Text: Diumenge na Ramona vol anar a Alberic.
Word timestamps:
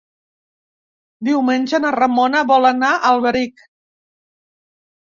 Diumenge 1.29 1.81
na 1.85 1.93
Ramona 1.99 2.43
vol 2.55 2.69
anar 2.73 2.91
a 2.97 3.05
Alberic. 3.13 3.67